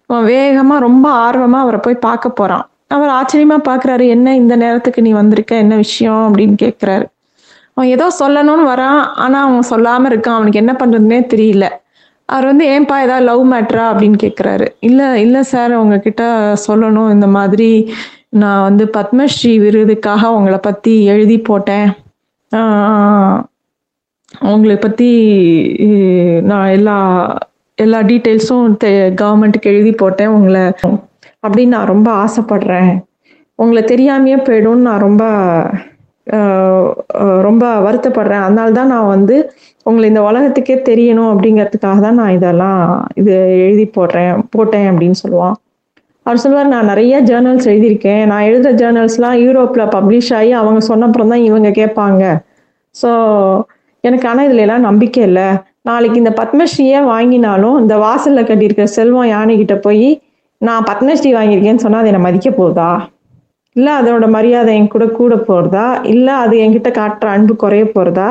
இவன் 0.08 0.26
வேகமா 0.26 0.78
ரொம்ப 0.88 1.06
ஆர்வமா 1.26 1.60
அவரை 1.64 1.80
போய் 1.84 2.04
பார்க்க 2.08 2.30
போறான். 2.30 2.66
அவர் 2.88 3.14
ஆச்சரியமா 3.20 3.58
பாக்குறாரு 3.70 4.08
என்ன 4.08 4.36
இந்த 4.36 4.56
நேரத்துக்கு 4.56 5.02
நீ 5.02 5.12
வந்திருக்க? 5.12 5.56
என்ன 5.56 5.76
விஷயம்? 5.76 6.24
அப்படின்னு 6.34 6.56
கேட்கிறாரு. 6.64 7.06
அவன் 7.76 7.90
ஏதோ 7.90 8.08
சொல்லணும்னு 8.20 8.66
வரான் 8.72 9.00
ஆனா 9.26 9.38
அவன் 9.48 9.70
சொல்லாம 9.70 10.06
இருக்கான். 10.12 10.38
அவனுக்கு 10.40 10.62
என்ன 10.64 10.74
பண்ணுறதுனே 10.80 11.20
தெரியல. 11.34 11.70
அவர் 12.26 12.46
வந்து 12.46 12.66
ஏன்பா 12.66 12.98
ஏதாவது 13.06 13.22
லவ் 13.22 13.52
மேட்ரா? 13.54 13.86
அப்படின்னு 13.92 14.18
கேட்குறாரு. 14.24 14.68
இல்லை 14.80 15.08
இல்லை 15.22 15.42
சார் 15.54 15.72
உங்ககிட்ட 15.74 16.24
சொல்லணும். 16.68 17.12
இந்த 17.12 17.28
மாதிரி 17.28 17.72
நான் 18.30 18.62
வந்து 18.62 18.86
பத்மஸ்ரீ 18.98 19.54
விருதுக்காக 19.64 20.24
உங்களை 20.36 20.58
பற்றி 20.58 20.94
எழுதி 21.06 21.38
போட்டேன். 21.40 21.90
உங்களை 24.52 24.76
பற்றி 24.76 25.10
நான் 26.52 26.70
எல்லா 26.78 26.98
எல்லா 27.86 28.00
டீட்டெயில்ஸும் 28.12 28.68
கவர்மெண்ட்டுக்கு 29.22 29.72
எழுதி 29.74 29.92
போட்டேன். 30.02 30.36
உங்களை 30.38 30.64
அப்படின்னு 31.46 31.74
நான் 31.76 31.92
ரொம்ப 31.94 32.10
ஆசைப்படுறேன். 32.26 32.94
உங்களை 33.62 33.82
தெரியாமையே 33.94 34.38
போயிடும்னு 34.48 34.88
நான் 34.90 35.04
ரொம்ப 35.08 35.24
ரொம்ப 37.48 37.64
வருத்தப்படுறேன். 37.86 38.44
அதனால 38.48 38.70
தான் 38.78 38.92
நான் 38.94 39.12
வந்து 39.16 39.36
உங்களை 39.90 40.06
இந்த 40.12 40.22
உலகத்துக்கே 40.28 40.76
தெரியணும் 40.90 41.32
அப்படிங்கிறதுக்காக 41.32 42.00
தான் 42.06 42.20
நான் 42.22 42.36
இதெல்லாம் 42.38 42.80
இது 43.22 43.34
எழுதி 43.66 43.86
போடுறேன் 43.98 44.36
போட்டேன் 44.54 44.88
அப்படின்னு 44.92 45.18
சொல்லுவான். 45.24 45.56
அவர் 46.26 46.42
சொல்லுவார் 46.44 46.74
நான் 46.74 46.90
நிறைய 46.92 47.14
ஜேர்னல்ஸ் 47.30 47.70
எழுதியிருக்கேன். 47.72 48.24
நான் 48.32 48.46
எழுதுகிற 48.50 48.74
ஜேர்னல்ஸ்லாம் 48.82 49.38
யூரோப்பில் 49.46 49.92
பப்ளிஷ் 49.96 50.32
ஆகி 50.40 50.52
அவங்க 50.62 50.82
சொன்னப்புறம் 50.92 51.32
தான் 51.34 51.46
இவங்க 51.50 51.70
கேட்பாங்க. 51.80 52.24
ஸோ 53.02 53.12
எனக்கு 54.04 54.28
ஆனால் 54.30 54.48
இதுல 54.48 54.64
எல்லாம் 54.66 54.86
நம்பிக்கை 54.88 55.22
இல்லை. 55.30 55.48
நாளைக்கு 55.90 56.22
இந்த 56.22 56.34
பத்மஸ்ரீயை 56.40 57.00
வாங்கினாலும் 57.14 57.78
இந்த 57.84 57.96
வாசலில் 58.04 58.48
கட்டியிருக்கிற 58.50 58.88
செல்வம் 58.98 59.32
யானைகிட்ட 59.34 59.76
போய் 59.86 60.08
நான் 60.62 60.88
பத்மஸ்ரீ 60.90 61.32
வாங்கியிருக்கேன்னு 61.38 61.84
சொன்னால் 61.86 62.02
அது 62.04 62.12
என்னை 62.12 62.24
மதிக்க 62.26 62.50
போகுதா? 62.50 62.92
இல்லை 63.76 63.94
அதோட 64.00 64.26
மரியாதை 64.36 64.72
என் 64.80 64.92
கூட 64.94 65.06
கூட 65.20 65.36
போகிறதா 65.50 65.88
இல்லை 66.14 66.34
அது 66.44 66.56
என்கிட்ட 66.64 66.90
காட்டுற 67.00 67.28
அன்பு 67.36 67.54
குறைய 67.64 67.86
போகிறதா 67.96 68.30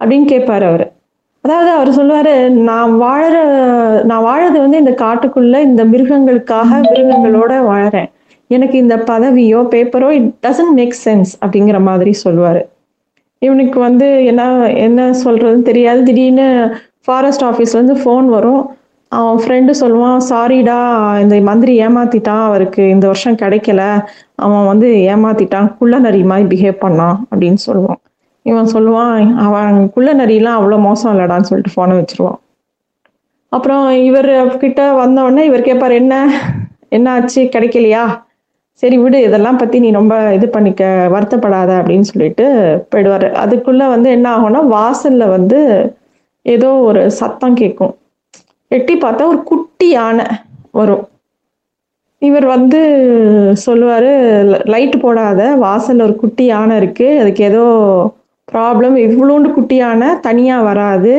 அப்படின்னு 0.00 0.26
கேட்பார் 0.32 0.64
அவர். 0.70 0.84
அதாவது 1.44 1.70
அவர் 1.76 1.90
சொல்லுவார் 1.98 2.32
நான் 2.70 2.92
வாழற 3.04 3.36
நான் 4.10 4.26
வாழறது 4.28 4.58
வந்து 4.64 4.82
இந்த 4.82 4.92
காட்டுக்குள்ளே 5.04 5.60
இந்த 5.68 5.84
மிருகங்களுக்காக 5.84 6.80
மிருகங்களோட 6.90 7.52
வாழறேன். 7.70 8.10
எனக்கு 8.50 8.76
இந்த 8.78 8.96
பதவியோ 9.10 9.60
பேப்பரோ 9.74 10.10
இட் 10.18 10.30
டசன்ட் 10.46 10.76
மேக் 10.80 10.96
சென்ஸ் 11.04 11.32
அப்படிங்கிற 11.44 11.80
மாதிரி 11.90 12.14
சொல்லுவாரு. 12.24 12.62
இவனுக்கு 13.46 13.78
வந்து 13.86 14.08
என்ன 14.30 14.42
என்ன 14.86 15.00
சொல்கிறதுன்னு 15.24 15.68
தெரியாது. 15.70 16.00
திடீர்னு 16.08 16.46
ஃபாரஸ்ட் 17.06 17.44
ஆஃபீஸ்லேருந்து 17.48 17.96
ஃபோன் 18.02 18.26
வரும். 18.36 18.62
அவன் 19.12 19.40
ஃப்ரெண்டு 19.42 19.72
சொல்லுவான் 19.80 20.20
சாரிடா 20.28 20.76
இந்த 21.20 21.36
மந்திரி 21.48 21.72
ஏமாத்திட்டான் 21.86 22.44
அவருக்கு 22.48 22.82
இந்த 22.88 23.06
வருஷம் 23.10 23.40
கிடைக்கல. 23.42 23.82
அவன் 24.44 24.66
வந்து 24.66 24.88
ஏமாத்திட்டான் 25.14 25.68
குள்ள 25.78 25.98
நரி 25.98 26.22
மாதிரி 26.30 26.46
பிஹேவ் 26.52 26.82
பண்ணான் 26.84 27.18
அப்படின்னு 27.30 27.60
சொல்லுவான். 27.66 28.00
இவன் 28.46 28.70
சொல்லுவான் 28.74 29.34
அவன் 29.46 29.76
குள்ள 29.94 30.10
நரியெலாம் 30.14 30.58
அவ்வளோ 30.58 30.78
மோசம் 30.88 31.12
இல்லடான்னு 31.12 31.48
சொல்லிட்டு 31.50 31.74
ஃபோனை 31.74 31.96
வச்சிருவான். 31.98 32.38
அப்புறம் 33.52 33.84
இவர் 34.08 34.32
கிட்ட 34.56 34.82
வந்தவொடனே 35.00 35.42
இவர் 35.50 35.68
கேட்பார் 35.68 35.94
என்ன? 36.02 36.14
என்ன 36.88 37.12
ஆச்சு? 37.12 37.42
கிடைக்கலையா? 37.42 38.04
சரி 38.80 38.96
விடு 38.98 39.18
இதெல்லாம் 39.22 39.58
பத்தி 39.60 39.76
நீ 39.78 39.90
ரொம்ப 39.90 40.14
இது 40.36 40.46
பண்ணிக்க 40.48 40.84
வருத்தப்படாத 41.14 41.70
அப்படின்னு 41.80 42.08
சொல்லிட்டு 42.10 42.44
போயிடுவாரு. 42.92 43.28
அதுக்குள்ள 43.42 43.82
வந்து 43.94 44.08
என்ன 44.10 44.26
ஆகும்னா 44.36 44.62
வாசல்ல 44.76 45.28
வந்து 45.36 45.58
ஏதோ 46.42 46.68
ஒரு 46.88 47.10
சத்தம் 47.10 47.58
கேட்கும். 47.60 47.92
எட்டி 48.70 48.94
பார்த்தா 48.94 49.28
ஒரு 49.32 49.40
குட்டி 49.42 49.88
யானை 49.88 50.26
வரும். 50.80 51.04
இவர் 52.22 52.46
வந்து 52.46 52.80
சொல்லுவாரு 53.66 54.10
லைட் 54.72 54.96
போடாத 55.00 55.42
வாசல்ல 55.66 56.06
ஒரு 56.08 56.16
குட்டி 56.16 56.44
யானை 56.44 56.76
இருக்கு. 56.76 57.08
அதுக்கு 57.20 57.44
ஏதோ 57.44 57.64
ப்ராப்ளம் 58.52 58.96
இவ்வளோண்டு 59.06 59.48
குட்டி 59.52 59.76
யானை 59.76 60.08
தனியா 60.20 60.60
வராது. 60.60 61.14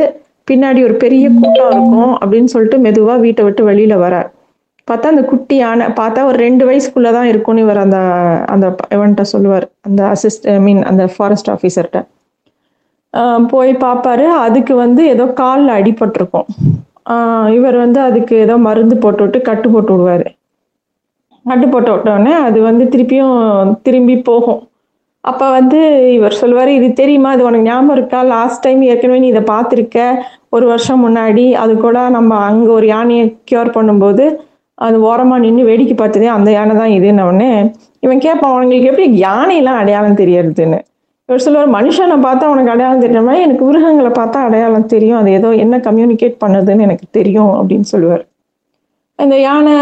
பின்னாடி 0.52 0.80
ஒரு 0.84 0.96
பெரிய 1.04 1.26
கூட்டம் 1.40 1.72
இருக்கும் 1.72 2.14
அப்படின்னு 2.22 2.52
சொல்லிட்டு 2.54 2.78
மெதுவா 2.86 3.20
வீட்டை 3.20 3.44
விட்டு 3.46 3.64
வெளியில 3.70 3.96
வரார். 4.06 4.30
பார்த்தா 4.90 5.12
அந்த 5.14 5.24
குட்டி 5.32 5.56
யானை 5.62 5.86
பார்த்தா 6.00 6.22
ஒரு 6.30 6.38
ரெண்டு 6.46 6.64
வயசுக்குள்ள 6.70 7.10
தான் 7.18 7.30
இருக்கும்னு 7.32 7.64
இவர் 7.66 7.84
அந்த 7.86 8.00
அந்த 8.54 8.66
இவன்கிட்ட 8.96 9.26
சொல்லுவார். 9.34 9.66
அந்த 9.88 10.02
அசிஸ்ட் 10.14 10.48
ஐ 10.54 10.58
மீன் 10.66 10.82
அந்த 10.92 11.04
ஃபாரஸ்ட் 11.14 11.52
ஆஃபீஸர்கிட்ட 11.56 12.02
போய் 13.54 13.72
பார்ப்பாரு. 13.86 14.26
அதுக்கு 14.46 14.74
வந்து 14.86 15.02
ஏதோ 15.14 15.26
காலில் 15.42 15.72
அடிபட்டிருக்கும். 15.80 16.48
இவர் 17.58 17.78
வந்து 17.84 18.00
அதுக்கு 18.08 18.34
ஏதோ 18.46 18.56
மருந்து 18.68 18.96
போட்டு 19.04 19.24
விட்டு 19.24 19.40
கட்டு 19.50 19.68
போட்டு 19.74 19.92
விடுவாரு. 19.94 20.28
கட்டு 21.46 21.68
போட்டு 21.74 21.92
விட்டோடனே 21.94 22.34
அது 22.48 22.60
வந்து 22.70 22.84
திருப்பியும் 22.94 23.74
திரும்பி 23.88 24.16
போகும். 24.30 24.62
அப்போ 25.30 25.46
வந்து 25.58 25.80
இவர் 26.18 26.40
சொல்லுவார் 26.40 26.70
இது 26.78 26.88
தெரியுமா? 27.02 27.30
இது 27.36 27.46
உனக்கு 27.50 27.68
ஞாபகம் 27.70 27.96
இருக்கா? 27.98 28.20
லாஸ்ட் 28.36 28.64
டைம் 28.66 28.82
ஏற்கனவே 28.92 29.20
நீ 29.24 29.28
இதை 29.34 29.44
பார்த்துருக்க. 29.54 30.00
ஒரு 30.56 30.66
வருஷம் 30.72 31.04
முன்னாடி 31.06 31.46
அது 31.64 31.74
கூட 31.86 32.00
நம்ம 32.16 32.40
அங்கே 32.50 32.72
ஒரு 32.80 32.88
யானையை 32.96 33.26
க்யூர் 33.52 33.70
பண்ணும்போது 33.78 34.26
அது 34.86 34.98
ஓரமாக 35.10 35.44
நின்று 35.44 35.64
வேடிக்கை 35.70 35.96
பார்த்ததே 35.98 36.30
அந்த 36.38 36.50
யானை 36.58 36.74
தான் 36.82 36.96
இதுன்னொடனே 36.98 37.52
இவன் 38.06 38.24
கேட்பான் 38.26 38.54
உனங்களுக்கு 38.56 38.90
எப்படி 38.92 39.06
யானையெல்லாம் 39.28 39.80
அடையாளம் 39.82 40.20
தெரியறதுன்னு? 40.22 40.80
இவர் 41.30 41.44
சொல்லுவார் 41.46 41.70
மனுஷனை 41.76 42.16
பார்த்தா 42.26 42.50
உனக்கு 42.54 42.72
அடையாளம் 42.74 43.04
தெரியுற 43.04 43.22
மாதிரி 43.28 43.44
எனக்கு 43.46 43.64
மிருகங்களை 43.68 44.12
பார்த்தா 44.18 44.40
அடையாளம் 44.48 44.92
தெரியும். 44.94 45.20
அது 45.20 45.30
ஏதோ 45.40 45.50
என்ன 45.64 45.76
கம்யூனிகேட் 45.88 46.36
பண்ணுதுன்னு 46.44 46.86
எனக்கு 46.88 47.06
தெரியும் 47.18 47.54
அப்படின்னு 47.60 47.88
சொல்லுவார். 47.94 48.24
அந்த 49.20 49.36
யானை 49.46 49.76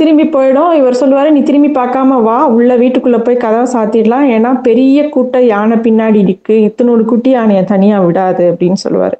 திரும்பி 0.00 0.26
போயிடும். 0.36 0.72
இவர் 0.80 1.00
சொல்லுவாரு 1.02 1.30
நீ 1.36 1.40
திரும்பி 1.48 1.70
பார்க்காம 1.78 2.20
வா 2.26 2.38
உள்ள 2.56 2.70
வீட்டுக்குள்ளே 2.82 3.20
போய் 3.26 3.42
கதவை 3.44 3.66
சாத்திடலாம். 3.74 4.26
ஏன்னா 4.36 4.50
பெரிய 4.68 5.08
கூட்ட 5.14 5.44
யானை 5.54 5.76
பின்னாடி 5.86 6.20
இருக்கு 6.26 6.56
இத்தனோடு 6.68 7.04
குட்டி 7.12 7.32
யானையை 7.36 7.64
தனியாக 7.72 8.06
விடாது 8.08 8.44
அப்படின்னு 8.52 8.80
சொல்லுவாரு. 8.84 9.18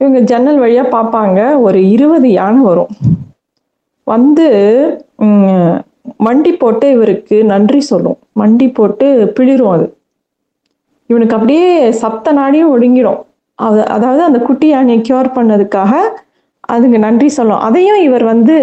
இவங்க 0.00 0.20
ஜன்னல் 0.32 0.62
வழியா 0.64 0.84
பார்ப்பாங்க. 0.96 1.40
ஒரு 1.66 1.80
இருபது 1.94 2.30
யானை 2.40 2.62
வரும். 2.70 2.92
வந்து 4.06 4.46
மண்டி 6.26 6.52
போட்டு 6.62 6.86
இவருக்கு 6.96 7.36
நன்றி 7.52 7.80
சொல்லும். 7.90 8.18
மண்டி 8.40 8.66
போட்டு 8.78 9.06
பிளிரும் 9.36 9.72
அது. 9.76 9.86
இவனுக்கு 11.10 11.36
அப்படியே 11.36 11.68
சப்த 12.02 12.32
நாடியும் 12.40 12.72
ஒடுங்கிடும். 12.74 13.20
அது 13.58 13.80
அதாவது 13.96 14.22
அந்த 14.28 14.38
குட்டி 14.46 14.68
யானையை 14.68 15.00
கியூர் 15.08 15.34
பண்ணதுக்காக 15.36 15.92
அதுங்க 16.74 16.98
நன்றி 17.06 17.28
சொல்லும். 17.28 17.62
அதையும் 17.66 18.00
இவர் 18.08 18.24
வந்து 18.32 18.54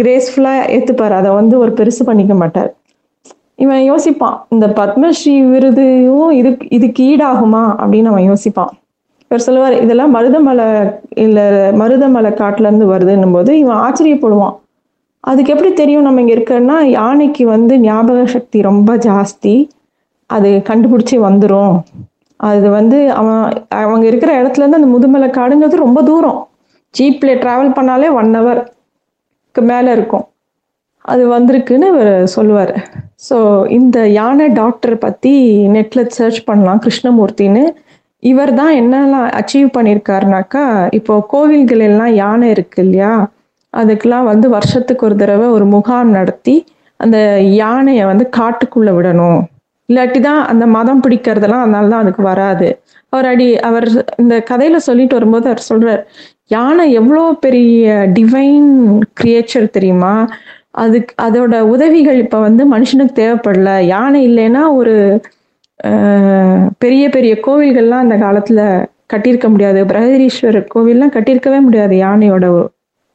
கிரேஸ்ஃபுல்லாக 0.00 0.66
ஏற்றுப்பார் 0.76 1.14
அதை 1.20 1.30
வந்து 1.40 1.54
ஒரு 1.62 1.72
பெருசு 1.78 2.02
பண்ணிக்க 2.08 2.34
மாட்டார். 2.34 2.70
இவன் 3.64 3.82
யோசிப்பான் 3.90 4.36
இந்த 4.54 4.66
பத்மஸ்ரீ 4.80 5.34
விருதையும் 5.52 6.30
இது 6.40 6.50
இதுக்கு 6.76 7.02
ஈடாகுமா 7.12 7.62
அப்படின்னு 7.82 8.10
அவன் 8.12 8.28
யோசிப்பான். 8.30 8.72
இவர் 9.30 9.44
சொல்லுவார் 9.46 9.76
இதெல்லாம் 9.84 10.14
மருதமலை 10.16 10.68
இல்லை 11.24 11.44
மருதமலை 11.82 12.32
காட்டிலேருந்து 12.42 12.86
வருதுன்னும் 12.92 13.36
போது 13.36 13.52
இவன் 13.62 13.80
ஆச்சரியப்படுவான். 13.86 14.56
அதுக்கு 15.26 15.52
எப்படி 15.54 15.70
தெரியும் 15.80 16.06
நம்ம 16.06 16.20
இங்கே 16.22 16.34
இருக்கோன்னா 16.36 16.76
யானைக்கு 16.98 17.44
வந்து 17.54 17.74
ஞாபக 17.86 18.20
சக்தி 18.34 18.58
ரொம்ப 18.70 18.90
ஜாஸ்தி. 19.08 19.54
அது 20.30 20.48
கண்டுபிடிச்சி 20.68 21.16
வந்துடும் 21.28 21.74
அது 22.40 22.66
வந்து 22.78 22.98
அவன் 23.20 23.42
அவங்க 23.82 24.04
இருக்கிற 24.10 24.30
இடத்துலேருந்து 24.40 24.80
அந்த 24.80 24.90
முதுமலை 24.94 25.28
காடுங்கிறது 25.38 25.84
ரொம்ப 25.86 26.00
தூரம். 26.08 26.40
ஜீப்பில் 26.94 27.40
ட்ராவல் 27.42 27.76
பண்ணாலே 27.78 28.08
ஒன் 28.18 28.32
ஹவர்க்கு 28.38 29.62
மேலே 29.70 29.90
இருக்கும். 29.96 30.24
அது 31.12 31.22
வந்திருக்குன்னு 31.34 31.88
இவர் 31.92 32.12
சொல்லுவார். 32.36 32.74
ஸோ 33.26 33.36
இந்த 33.78 33.98
யானை 34.18 34.46
டாக்டர் 34.60 34.96
பற்றி 35.04 35.32
நெட்டில் 35.74 36.12
சர்ச் 36.18 36.40
பண்ணலாம் 36.48 36.82
கிருஷ்ணமூர்த்தின்னு. 36.84 37.64
இவர் 38.22 38.52
தான் 38.60 38.74
என்னெல்லாம் 38.80 39.26
அச்சீவ் 39.40 39.68
பண்ணியிருக்காருனாக்கா 39.76 40.64
இப்போ 40.98 41.14
கோவில்கள் 41.34 41.82
எல்லாம் 41.90 42.12
யானை 42.22 42.46
இருக்கு 42.54 42.80
இல்லையா? 42.86 43.12
அதுக்கெல்லாம் 43.80 44.28
வந்து 44.32 44.46
வருஷத்துக்கு 44.56 45.06
ஒரு 45.08 45.16
தடவை 45.22 45.46
ஒரு 45.56 45.66
முகாம் 45.76 46.10
நடத்தி 46.18 46.56
அந்த 47.00 47.18
யானையை 47.62 48.04
வந்து 48.10 48.24
காட்டுக்குள்ளே 48.38 48.92
விடணும். 48.98 49.40
இல்லாட்டி 49.88 50.20
தான் 50.28 50.40
அந்த 50.52 50.64
மதம் 50.76 51.02
பிடிக்கிறதெல்லாம் 51.04 51.64
அதனால 51.64 51.90
தான் 51.92 52.04
அதுக்கு 52.04 52.22
வராது. 52.32 52.68
அவர் 53.12 53.26
அடி 53.32 53.46
அவர் 53.68 53.86
இந்த 54.22 54.34
கதையில 54.50 54.78
சொல்லிட்டு 54.88 55.16
வரும்போது 55.18 55.46
அவர் 55.50 55.68
சொல்றார் 55.70 56.02
யானை 56.54 56.84
எவ்வளோ 57.00 57.22
பெரிய 57.44 57.94
டிவைன் 58.16 58.68
கிரியேச்சர் 59.20 59.74
தெரியுமா? 59.76 60.14
அதுக்கு 60.82 61.12
அதோட 61.26 61.54
உதவிகள் 61.74 62.18
இப்போ 62.24 62.38
வந்து 62.46 62.62
மனுஷனுக்கு 62.74 63.14
தேவைப்படல. 63.22 63.70
யானை 63.94 64.20
இல்லைன்னா 64.30 64.62
ஒரு 64.80 64.94
பெரிய 66.84 67.04
பெரிய 67.16 67.32
கோவில்கள்லாம் 67.46 68.04
அந்த 68.06 68.16
காலத்தில் 68.24 68.64
கட்டியிருக்க 69.12 69.48
முடியாது. 69.54 69.80
பிரகதீஸ்வரர் 69.90 70.70
கோவில்லாம் 70.74 71.14
கட்டியிருக்கவே 71.16 71.60
முடியாது 71.66 71.94
யானையோட 72.04 72.46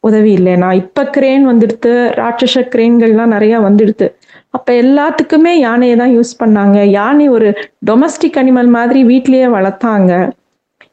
உதவி 0.04 0.32
இல்லைன்னா 0.36 0.70
இப்ப 0.74 1.04
கிரேன் 1.10 1.44
வந்துடுத்து 1.50 1.92
ராட்சச 2.20 2.64
கிரேன்கள்லாம் 2.74 3.34
நிறைய 3.36 3.56
வந்துடுது 3.60 4.08
அப்ப 4.50 4.74
எல்லாத்துக்குமே 4.74 5.54
யானையை 5.60 5.96
தான் 5.96 6.14
யூஸ் 6.18 6.32
பண்ணாங்க. 6.40 6.78
யானை 6.90 7.26
ஒரு 7.30 7.50
டொமஸ்டிக் 7.90 8.40
அனிமல் 8.42 8.70
மாதிரி 8.70 9.02
வீட்லயே 9.04 9.48
வளர்த்தாங்க. 9.58 10.12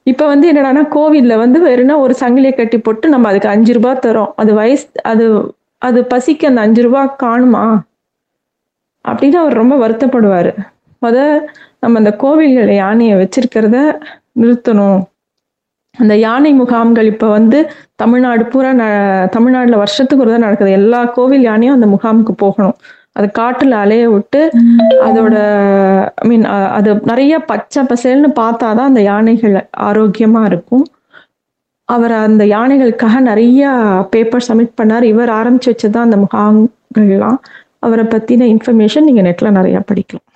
இப்ப 0.03 0.27
வந்து 0.27 0.47
என்னடான்னா 0.53 0.85
கோவில்ல 0.97 1.35
வந்து 1.37 1.59
வெறும்னா 1.67 1.97
ஒரு 1.99 2.15
சங்கிலியை 2.21 2.55
கட்டி 2.55 2.79
போட்டு 2.79 3.07
நம்ம 3.09 3.29
அதுக்கு 3.29 3.49
அஞ்சு 3.49 3.73
ரூபாய் 3.73 4.03
தரோம். 4.07 4.31
அது 4.37 4.53
வயசு 4.55 4.87
அது 5.03 5.27
அது 5.83 5.99
பசிக்கு 6.13 6.45
அந்த 6.47 6.61
அஞ்சு 6.61 6.83
ரூபாய் 6.83 7.15
காணுமா? 7.17 7.65
அப்படின்னு 9.05 9.39
அவர் 9.43 9.61
ரொம்ப 9.63 9.75
வருத்தப்படுவாரு. 9.85 10.53
முத 11.03 11.19
நம்ம 11.81 11.99
அந்த 11.99 12.13
கோவில்கள் 12.17 12.73
யானையை 12.75 13.15
வச்சிருக்கிறத 13.17 13.79
நிறுத்தணும். 14.41 15.01
அந்த 16.03 16.15
யானை 16.27 16.51
முகாம்கள் 16.61 17.11
இப்போ 17.13 17.29
வந்து 17.39 17.59
தமிழ்நாடு 18.03 18.45
பூரா 18.53 18.71
ந 18.81 18.85
தமிழ்நாட்டில் 19.37 19.83
வருஷத்துக்கு 19.83 20.25
ஒரு 20.25 20.33
தான் 20.35 20.47
நடக்குது. 20.47 20.71
எல்லா 20.81 21.01
கோவில் 21.17 21.47
யானையும் 21.51 21.77
அந்த 21.79 21.89
முகாமுக்கு 21.95 22.35
போகணும். 22.45 22.77
அது 23.19 23.27
காட்டுல 23.39 23.77
அலைய 23.85 24.05
விட்டு 24.15 24.41
அதோட 25.07 25.37
ஐ 26.23 26.27
மீன் 26.31 26.45
அது 26.79 26.91
நிறைய 27.11 27.35
பச்சை 27.51 27.83
பசேல்னு 27.93 28.31
பார்த்தாதான் 28.41 28.91
அந்த 28.91 29.03
யானைகள் 29.11 29.57
ஆரோக்கியமா 29.89 30.43
இருக்கும். 30.51 30.85
அவர் 31.89 32.15
அந்த 32.27 32.45
யானைகளுக்காக 32.57 33.21
நிறைய 33.31 33.63
பேப்பர் 34.15 34.47
சப்மிட் 34.49 34.79
பண்ணார். 34.81 35.05
இவர் 35.13 35.33
ஆரம்பிச்சு 35.41 35.73
வச்சதுதான் 35.73 36.09
அந்த 36.09 36.19
முகாம்கள்லாம். 36.25 37.39
அவரை 37.87 38.05
பத்தின 38.15 38.47
இன்ஃபர்மேஷன் 38.55 39.07
நீங்க 39.09 39.23
நெட்ல 39.29 39.51
நிறைய 39.59 39.79
படிக்கலாம். 39.91 40.27